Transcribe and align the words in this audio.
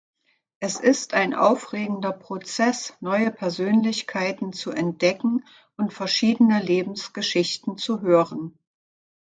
Es 0.59 0.79
ist 0.79 1.13
ein 1.13 1.35
aufregender 1.35 2.11
Prozess, 2.11 2.97
neue 3.01 3.29
Persönlichkeiten 3.29 4.51
zu 4.51 4.71
entdecken 4.71 5.45
und 5.77 5.93
verschiedene 5.93 6.59
Lebensgeschichten 6.59 7.77
zu 7.77 8.01
hören. 8.01 8.57